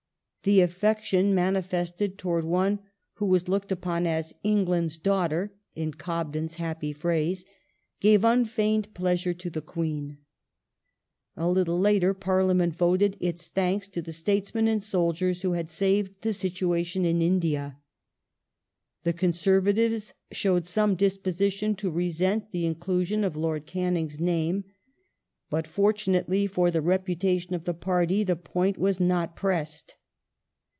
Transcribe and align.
The 0.43 0.61
affection 0.61 1.35
mani 1.35 1.59
fested 1.59 2.17
towards 2.17 2.47
one 2.47 2.79
who 3.17 3.27
was 3.27 3.47
looked 3.47 3.71
upon 3.71 4.07
as" 4.07 4.33
England's 4.43 4.97
daughter'' 4.97 5.53
(in 5.75 5.93
Cobden's 5.93 6.55
happy 6.55 6.93
phrase) 6.93 7.45
gave 7.99 8.23
unfeigned 8.23 8.91
pleasure 8.95 9.35
to 9.35 9.51
the 9.51 9.61
Queen.^ 9.61 10.17
A 11.37 11.47
little 11.47 11.79
later 11.79 12.15
Parliament 12.15 12.75
voted 12.75 13.17
its 13.19 13.49
thanks 13.49 13.87
to 13.89 14.01
the 14.01 14.11
statesmen 14.11 14.67
and 14.67 14.81
soldiers 14.81 15.43
who 15.43 15.51
had 15.51 15.69
saved 15.69 16.19
the 16.23 16.33
situation 16.33 17.05
in 17.05 17.21
India. 17.21 17.77
The 19.03 19.13
Conservatives 19.13 20.13
showed 20.31 20.65
some 20.65 20.95
disposition 20.95 21.75
to 21.75 21.91
resent 21.91 22.51
the 22.51 22.65
inclusion 22.65 23.23
of 23.23 23.35
Lord 23.35 23.67
Canning's 23.67 24.19
name, 24.19 24.63
but 25.51 25.67
fortunately 25.67 26.47
for 26.47 26.71
the 26.71 26.81
reputation 26.81 27.53
of 27.53 27.65
the 27.65 27.75
Party 27.75 28.23
the 28.23 28.35
point 28.35 28.79
was 28.79 28.99
not 28.99 29.35
pressed. 29.35 29.97